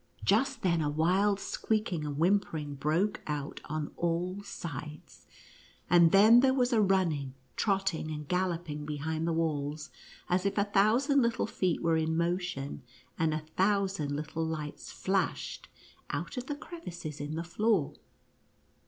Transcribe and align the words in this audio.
Just 0.23 0.63
then 0.63 0.81
a 0.81 0.89
wild 0.89 1.39
squeaking 1.39 2.03
and 2.05 2.17
whimpering 2.17 2.73
broke 2.73 3.21
out 3.27 3.61
on 3.65 3.91
all 3.97 4.41
sides, 4.41 5.27
and 5.91 6.11
then 6.11 6.39
there 6.39 6.55
was 6.55 6.73
a 6.73 6.81
running, 6.81 7.35
trotting 7.55 8.09
and 8.09 8.27
galloping 8.27 8.83
behind 8.83 9.27
the 9.27 9.31
walls, 9.31 9.91
as 10.27 10.43
if 10.43 10.57
a 10.57 10.63
thousand 10.63 11.21
little 11.21 11.45
feet 11.45 11.83
were 11.83 11.97
in 11.97 12.17
motion, 12.17 12.81
and 13.19 13.31
a 13.31 13.45
thousand 13.55 14.11
little 14.15 14.43
lights 14.43 14.91
flashed 14.91 15.67
out 16.09 16.35
of 16.35 16.47
the 16.47 16.55
crev 16.55 16.87
ices 16.87 17.21
in 17.21 17.35
the 17.35 17.43
floor. 17.43 17.93